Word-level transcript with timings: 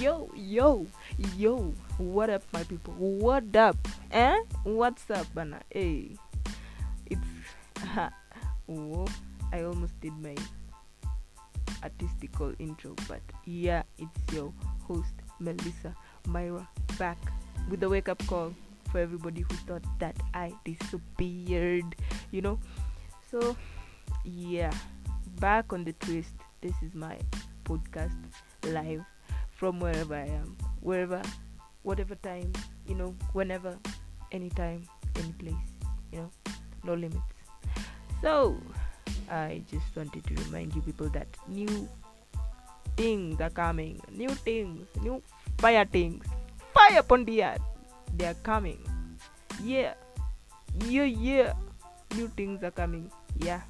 yo, 0.00 0.28
yo, 0.34 0.86
yo. 1.36 1.72
What 1.98 2.28
up, 2.28 2.42
my 2.52 2.62
people? 2.64 2.92
What 2.94 3.54
up? 3.56 3.76
Eh? 4.10 4.36
What's 4.64 5.08
up, 5.10 5.26
Bana? 5.34 5.60
Hey, 5.70 6.16
it's. 7.06 7.20
Whoa, 8.66 9.06
I 9.52 9.62
almost 9.62 9.98
did 10.00 10.12
my 10.18 10.34
artistical 11.82 12.52
intro, 12.58 12.94
but 13.08 13.20
yeah, 13.44 13.84
it's 13.96 14.34
your 14.34 14.52
host, 14.84 15.14
Melissa 15.38 15.94
Myra, 16.26 16.68
back 16.98 17.18
with 17.70 17.80
the 17.80 17.88
wake 17.88 18.08
up 18.08 18.24
call 18.26 18.52
for 18.90 18.98
everybody 18.98 19.42
who 19.42 19.54
thought 19.66 19.84
that 19.98 20.16
I 20.34 20.52
disappeared, 20.64 21.96
you 22.32 22.42
know. 22.42 22.58
So, 23.30 23.56
yeah, 24.24 24.72
back 25.38 25.72
on 25.72 25.84
the 25.84 25.92
twist. 25.94 26.34
This 26.60 26.74
is 26.82 26.94
my 26.94 27.18
podcast 27.64 28.16
live 28.64 29.04
from 29.56 29.80
wherever 29.80 30.14
I 30.14 30.28
am, 30.28 30.56
wherever, 30.80 31.22
whatever 31.82 32.14
time, 32.16 32.52
you 32.86 32.94
know, 32.94 33.16
whenever, 33.32 33.76
anytime, 34.30 34.84
any 35.16 35.32
place, 35.32 35.66
you 36.12 36.18
know, 36.20 36.30
no 36.84 36.94
limits. 36.94 37.24
So, 38.20 38.60
I 39.30 39.62
just 39.70 39.96
wanted 39.96 40.24
to 40.24 40.34
remind 40.44 40.74
you 40.76 40.82
people 40.82 41.08
that 41.10 41.26
new 41.48 41.88
things 42.96 43.40
are 43.40 43.50
coming, 43.50 44.00
new 44.12 44.28
things, 44.28 44.86
new 45.00 45.22
fire 45.58 45.86
things, 45.86 46.24
fire 46.74 47.00
upon 47.00 47.24
the 47.24 47.42
earth, 47.42 47.64
they 48.14 48.26
are 48.26 48.40
coming. 48.44 48.78
Yeah, 49.64 49.94
yeah, 50.84 51.04
yeah, 51.04 51.54
new 52.14 52.28
things 52.28 52.62
are 52.62 52.70
coming. 52.70 53.10
Yeah, 53.40 53.62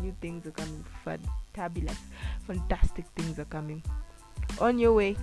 new 0.00 0.14
things 0.20 0.46
are 0.46 0.54
coming. 0.54 0.84
Fantabulous, 1.04 1.98
fantastic 2.46 3.06
things 3.16 3.40
are 3.40 3.50
coming 3.50 3.82
on 4.62 4.78
your 4.78 4.92
way 4.92 5.16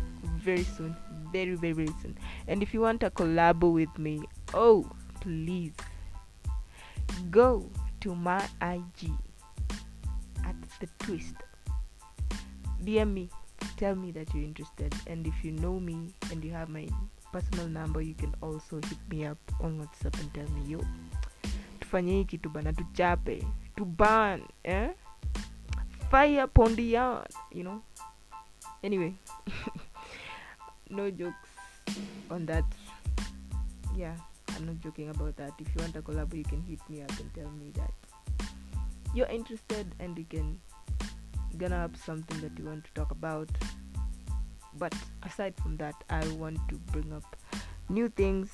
very 0.44 0.64
soon 0.64 0.95
very 1.32 1.56
very 1.56 1.73
very 1.73 1.94
soon. 2.02 2.18
And 2.48 2.64
if 2.64 2.73
you 2.73 2.82
want 2.82 3.02
to 3.02 3.09
collab 3.09 3.64
with 3.64 3.98
me 3.98 4.22
oh 4.54 4.90
please 5.22 5.73
go 7.32 7.70
to 8.02 8.16
my 8.16 8.44
ig 8.62 9.12
at 10.44 10.56
the 10.80 10.88
twist. 11.00 11.36
Dm 12.84 13.14
me 13.14 13.30
tell 13.78 13.95
me 13.95 14.12
that 14.12 14.34
you're 14.34 14.44
interested. 14.44 14.94
And 15.08 15.28
if 15.28 15.44
you 15.44 15.52
know 15.52 15.80
me 15.80 16.14
and 16.32 16.44
you 16.44 16.52
have 16.52 16.70
my 16.70 16.88
personal 17.32 17.67
number 17.67 18.02
you 18.02 18.14
can 18.14 18.34
also 18.42 18.78
hit 18.78 18.98
me 19.10 19.26
up 19.26 19.38
on 19.62 19.78
whatsapp 19.80 20.20
and 20.20 20.34
tell 20.34 20.50
me 20.56 20.72
yo 20.72 20.82
tufanye 21.80 22.17
hiki 22.17 22.38
kitu 22.38 22.50
bana 22.50 22.73
tuchape 22.73 23.45
tuban 23.76 24.42
eh? 24.64 24.90
fire 26.12 26.48
pondian 26.48 27.23
you 27.52 27.64
know? 27.64 27.82
Anyway 28.84 29.14
no 30.89 31.11
jokes 31.11 31.50
on 32.30 32.45
that. 32.45 32.64
Yeah 33.95 34.16
i'm 34.59 34.66
not 34.66 34.80
joking 34.81 35.09
about 35.09 35.36
that. 35.38 35.53
If 35.59 35.67
you 35.67 35.81
want 35.81 35.95
a 35.95 36.02
collab 36.02 36.33
you 36.33 36.44
can 36.44 36.61
hit 36.61 36.80
me 36.89 37.02
up 37.02 37.11
and 37.19 37.33
tell 37.33 37.50
me 37.52 37.72
that 37.75 37.92
you're 39.14 39.27
interested 39.27 39.95
and 40.00 40.16
we 40.17 40.25
can 40.25 40.59
gonna 41.58 41.77
up 41.86 41.95
something 41.97 42.39
that 42.42 42.58
you 42.58 42.66
want 42.66 42.83
to 42.86 42.92
talk 42.94 43.11
about. 43.11 43.50
But 44.77 44.94
aside 45.23 45.55
from 45.61 45.77
that 45.77 45.95
i 46.09 46.25
want 46.33 46.59
to 46.70 46.75
bring 46.92 47.11
up 47.14 47.36
new 47.89 48.09
things. 48.09 48.50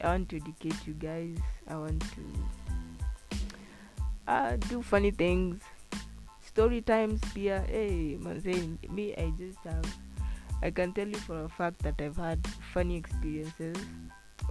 I 0.00 0.08
want 0.08 0.28
to 0.30 0.36
educate 0.36 0.86
you 0.86 0.92
guys. 0.94 1.38
I 1.66 1.76
want 1.76 2.02
to 2.02 3.40
uh, 4.28 4.56
do 4.68 4.82
funny 4.82 5.10
things 5.10 5.62
story 6.56 6.80
times 6.80 7.20
pia 7.34 7.60
hey 7.68 8.16
manze 8.16 8.54
me 8.88 9.12
i 9.20 9.30
just 9.36 9.60
have 9.64 9.88
i 10.62 10.70
can 10.70 10.92
tell 10.92 11.08
you 11.08 11.20
for 11.28 11.44
a 11.44 11.48
fact 11.48 11.82
that 11.82 12.00
i've 12.00 12.16
had 12.16 12.48
funny 12.72 12.96
experiences. 12.96 13.76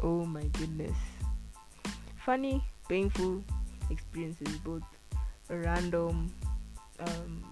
Oh 0.03 0.25
my 0.25 0.43
goodness. 0.59 0.97
Funny 2.25 2.63
painful 2.89 3.43
experiences 3.89 4.57
both 4.63 4.83
random 5.49 6.31
um, 6.99 7.43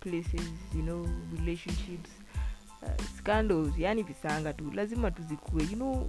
places 0.00 0.50
you 0.74 0.82
know 0.82 1.06
relationships 1.38 2.10
uh, 2.82 3.04
scandals 3.18 3.78
yani 3.78 4.02
visanga 4.02 4.52
tu 4.52 4.70
lazima 4.70 5.10
tuzikue 5.10 5.62
you 5.62 5.76
know 5.76 6.06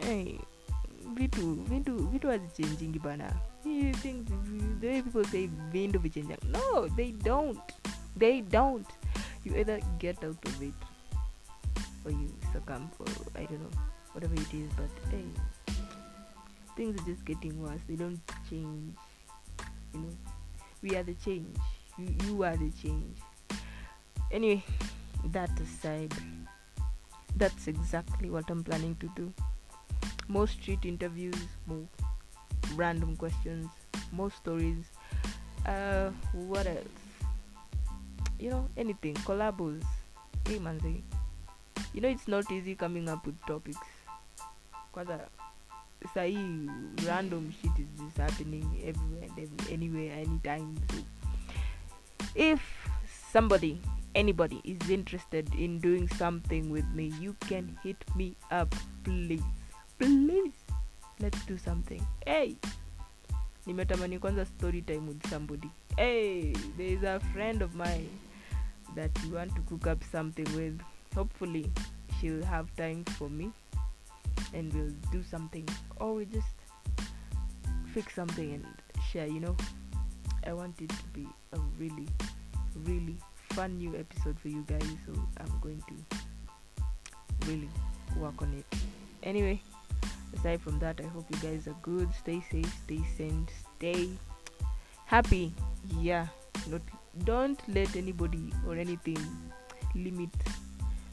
hey, 0.00 0.38
vitu 1.14 1.54
vitu 1.54 1.96
vitu 1.96 2.28
hazichenjingi 2.28 2.98
bana. 2.98 3.32
You 3.64 3.92
way 4.86 5.02
people 5.02 5.24
say 5.24 5.48
vindu 5.72 5.98
vichenjanga 5.98 6.44
no 6.56 6.88
they 6.88 7.10
don't. 7.12 7.60
They 8.16 8.40
don't. 8.40 8.86
You 9.44 9.56
either 9.56 9.80
get 9.98 10.24
out 10.24 10.44
of 10.44 10.62
it 10.62 10.74
or 12.04 12.10
you 12.10 12.28
succumb 12.52 12.88
for 12.96 13.06
i 13.40 13.44
don't 13.44 13.60
know 13.60 13.70
whatever 14.12 14.34
it 14.34 14.54
is 14.54 14.70
but 14.76 14.90
hey 15.10 15.24
things 16.76 17.00
are 17.00 17.04
just 17.06 17.24
getting 17.24 17.60
worse. 17.60 17.80
They 17.88 17.96
don't 17.96 18.20
change 18.48 18.94
you 19.94 20.00
know. 20.00 20.14
We 20.82 20.96
are 20.96 21.02
the 21.02 21.14
change. 21.14 21.56
You, 21.98 22.14
you 22.24 22.42
are 22.44 22.56
the 22.56 22.70
change. 22.82 23.18
Anyway 24.30 24.64
that 25.24 25.50
aside 25.60 26.14
that's 27.36 27.66
exactly 27.66 28.30
what 28.30 28.50
i'm 28.50 28.62
planning 28.64 28.96
to 28.96 29.08
do. 29.16 29.32
More 30.28 30.46
street 30.46 30.84
interviews 30.84 31.36
more 31.66 31.86
random 32.74 33.16
questions 33.16 33.70
more 34.12 34.30
stories 34.30 34.84
uh 35.66 36.10
what 36.32 36.66
else? 36.66 36.86
You 38.38 38.50
know 38.50 38.68
anything 38.76 39.14
collabos. 39.26 39.82
Hey 40.46 40.58
manzi. 40.58 41.02
You 41.92 42.00
know 42.00 42.08
it's 42.08 42.28
not 42.28 42.50
easy 42.50 42.74
coming 42.74 43.08
up 43.08 43.26
with 43.26 43.36
topics. 43.46 43.78
Kwanza 44.92 45.28
sahii 46.14 46.70
random 47.06 47.52
shit 47.60 47.72
is 47.78 47.90
just 48.00 48.16
happening 48.16 48.64
everywhere 48.84 49.28
and 49.36 49.62
anywhere 49.70 50.12
anytime. 50.12 50.76
So 50.90 50.98
if 52.34 52.60
somebody 53.32 53.80
anybody 54.14 54.60
is 54.64 54.90
interested 54.90 55.52
in 55.54 55.78
doing 55.80 56.08
something 56.08 56.70
with 56.70 56.86
me 56.94 57.12
you 57.20 57.36
can 57.40 57.76
hit 57.82 58.04
me 58.16 58.36
up 58.50 58.74
please. 59.04 59.42
Please 59.98 60.54
let's 61.20 61.44
do 61.46 61.58
something. 61.58 62.00
Hey 62.24 62.56
nimetamani 63.68 64.18
kwanza 64.18 64.46
story 64.46 64.82
time 64.82 65.08
with 65.08 65.28
somebody. 65.28 65.70
Hey 65.96 66.52
there 66.76 66.92
is 66.92 67.04
a 67.04 67.20
friend 67.20 67.62
of 67.62 67.74
mine 67.74 68.08
that 68.94 69.10
you 69.24 69.34
want 69.34 69.54
to 69.54 69.60
cook 69.62 69.86
up 69.86 70.02
something 70.12 70.46
with. 70.56 70.80
Hopefully 71.14 71.70
she'll 72.18 72.44
have 72.44 72.74
time 72.76 73.04
for 73.04 73.28
me 73.28 73.50
and 74.54 74.72
we'll 74.72 74.94
do 75.12 75.22
something. 75.22 75.66
Or 76.00 76.14
we 76.14 76.24
just 76.24 76.46
fix 77.92 78.14
something 78.14 78.54
and 78.54 78.64
share 79.12 79.26
you 79.26 79.40
know. 79.40 79.56
I 80.46 80.54
want 80.54 80.80
it 80.80 80.88
to 80.88 81.04
be 81.12 81.26
a 81.52 81.58
really 81.78 82.08
really 82.86 83.18
fun 83.50 83.76
new 83.76 83.94
episode 83.96 84.38
for 84.38 84.48
you 84.48 84.64
guys 84.68 84.86
so 85.04 85.12
i'm 85.40 85.60
going 85.60 85.82
to 85.88 86.16
really 87.46 87.68
work 88.16 88.40
on 88.40 88.54
it. 88.54 88.78
Anyway 89.22 89.60
aside 90.34 90.58
from 90.60 90.78
that 90.80 91.00
i 91.00 91.06
hope 91.06 91.26
you 91.34 91.50
guys 91.50 91.66
are 91.68 91.76
good. 91.82 92.08
Stay 92.12 92.40
safe 92.50 92.72
stay 92.84 93.00
sane 93.16 93.46
stay 93.76 94.08
happy. 95.04 95.52
Yeah 96.00 96.26
not 96.70 96.82
don't 97.24 97.60
let 97.68 97.96
anybody 97.96 98.52
or 98.66 98.76
anything 98.76 99.18
limit 99.94 100.30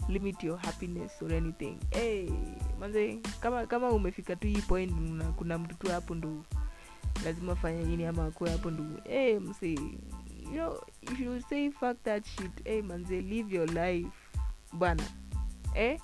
limit 0.09 0.43
your 0.43 0.57
happiness 0.57 1.11
or 1.21 1.33
anything. 1.33 1.79
Hey 1.91 2.29
manze 2.79 3.19
kama 3.41 3.65
kama 3.67 3.89
umefika 3.89 4.35
tu 4.35 4.47
hii 4.47 4.61
point 4.61 4.91
una, 4.91 5.31
kuna 5.31 5.57
mtu 5.57 5.75
tu 5.75 5.91
hapo 5.91 6.15
ndo 6.15 6.43
lazima 7.25 7.55
fanya 7.55 7.83
nini 7.83 8.05
ama 8.05 8.25
akuwe 8.25 8.49
hapo 8.51 8.71
ndo 8.71 8.83
hey 9.03 9.39
mse 9.39 9.71
you 9.73 10.51
know 10.51 10.77
if 11.01 11.19
you 11.19 11.41
say 11.49 11.71
fuck 11.71 12.03
that 12.03 12.25
shit 12.27 12.63
hey 12.63 12.81
manze 12.81 13.21
live 13.21 13.55
your 13.55 13.69
life 13.69 14.11
bana. 14.73 15.03
Eh 15.75 15.99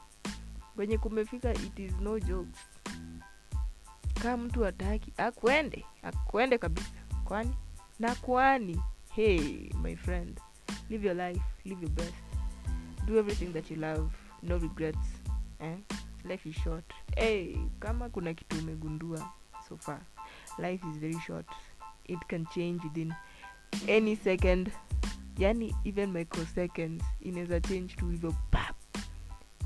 kwenye 0.75 0.97
kumefika 0.97 1.53
it 1.53 1.79
is 1.79 1.91
no 2.01 2.19
jokes 2.19 2.59
kama 4.21 4.37
mtu 4.43 4.65
ataki 4.65 5.13
akwende 5.17 5.85
akwende 6.03 6.57
kabisa. 6.57 6.91
Kwani? 7.23 7.55
Na 7.99 8.15
kwani? 8.15 8.81
Hey 9.15 9.69
my 9.81 9.95
friend 9.95 10.39
live 10.89 11.07
your 11.07 11.17
life 11.17 11.41
live 11.65 11.81
your 11.81 11.91
best. 11.95 12.13
Do 13.05 13.17
everything 13.19 13.45
that 13.53 13.71
you 13.71 13.77
love 13.77 14.11
no 14.43 14.57
regrets 14.57 15.07
eh? 15.59 15.77
life 16.25 16.49
is 16.49 16.55
short. 16.55 16.93
Hey 17.15 17.55
kama 17.79 18.09
kuna 18.09 18.33
kitu 18.33 18.57
umegundua 18.59 19.31
so 19.69 19.77
far 19.77 20.01
life 20.57 20.87
is 20.91 20.97
very 20.97 21.19
short. 21.19 21.47
It 22.05 22.19
can 22.27 22.45
change 22.45 22.83
within 22.83 23.13
any 23.87 24.15
second. 24.15 24.71
Yani 25.37 25.75
even 25.83 26.11
microseconds 26.11 27.03
inaweza 27.21 27.61
change 27.61 27.95
tu 27.95 28.09
hivyo 28.09 28.35
pap. 28.51 28.75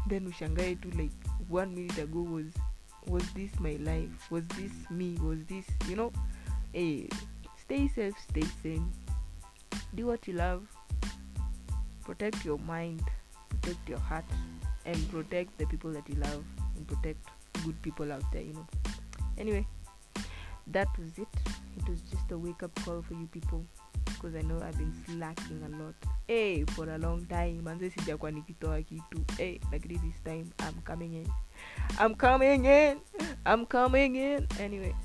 Then 0.10 0.28
ushangae 0.28 0.75
tu 0.75 0.90
like 0.90 1.16
one 1.50 1.75
minute 1.75 2.01
ago 2.01 2.24
was 2.24 2.46
was 3.07 3.30
this 3.34 3.60
my 3.60 3.78
life? 3.81 4.31
Was 4.31 4.44
this 4.57 4.72
me? 4.90 5.18
Was 5.22 5.40
this 5.46 5.66
you 5.88 5.96
know 5.96 6.12
hey 6.74 7.10
stay 7.57 7.88
safe 7.88 8.16
stay 8.30 8.44
sane. 8.62 8.92
Do 9.96 10.07
what 10.07 10.28
you 10.28 10.34
love. 10.34 10.68
Protect 12.04 12.46
your 12.46 12.60
mind 12.60 13.02
protect 13.50 13.90
your 13.90 14.00
heart 14.00 14.25
and 14.86 15.12
protect 15.12 15.57
the 15.57 15.66
people 15.66 15.92
that 15.92 16.07
you 16.07 16.16
love 16.16 16.44
and 16.75 16.88
protect 16.88 17.18
good 17.63 17.81
people 17.81 18.12
out 18.12 18.24
there 18.31 18.42
you 18.42 18.54
know. 18.54 18.68
Anyway 19.38 19.66
that 20.68 20.88
was 20.98 21.18
it. 21.18 21.28
It 21.78 21.90
was 21.90 22.01
just 22.01 22.31
a 22.31 22.38
wake 22.38 22.63
up 22.63 22.74
call 22.84 23.01
for 23.01 23.13
you 23.13 23.28
people 23.31 23.66
because 24.15 24.35
i 24.35 24.41
know 24.41 24.62
i've 24.62 24.77
been 24.77 24.94
slacking 25.06 25.63
a 25.63 25.83
lot. 25.83 25.95
Hey 26.27 26.65
for 26.65 26.89
a 26.89 26.97
long 26.97 27.27
time 27.27 27.62
manze 27.62 27.89
sijakuwa 27.89 28.31
nikitoa 28.31 28.81
kitu. 28.81 29.25
Hey 29.38 29.59
lakini 29.71 30.00
this 30.00 30.23
time 30.23 30.45
i'm 30.59 30.81
coming 30.83 31.13
in. 31.13 31.27
I'm 32.00 32.15
coming 32.15 32.65
in 32.65 33.00
i'm 33.45 33.65
coming 33.65 34.15
in. 34.15 34.47
Anyway 34.59 34.95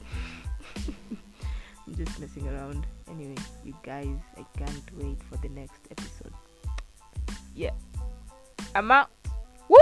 i'm 1.87 1.95
just 1.97 2.19
messing 2.19 2.49
around. 2.49 2.87
Anyway 3.11 3.39
you 3.65 3.75
guys 3.83 4.19
i 4.37 4.45
can't 4.59 4.93
wait 5.03 5.23
for 5.23 5.41
the 5.41 5.49
next 5.49 5.81
episode. 5.91 6.35
Yeah. 7.55 7.75
I'm 8.75 8.91
out. 8.91 9.09
Woo! 9.69 9.77